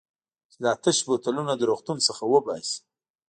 [0.51, 2.79] چې دا تش بوتلونه له روغتون څخه وباسي.